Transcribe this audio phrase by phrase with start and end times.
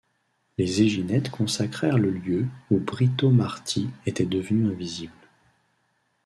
[0.57, 5.13] Les Éginètes consacrèrent le lieu où Britomartis était devenue invisible.